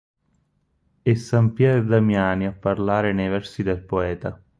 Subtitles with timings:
[1.03, 4.41] È san Pier Damiani a parlare nei versi del Poeta.